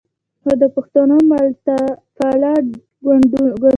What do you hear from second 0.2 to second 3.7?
خو د پښتنو ملتپاله ګوندونو